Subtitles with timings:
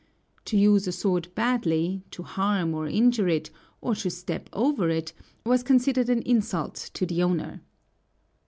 [0.45, 3.51] To use a sword badly, to harm or injure it,
[3.81, 5.13] or to step over it,
[5.45, 7.61] was considered an insult to the owner.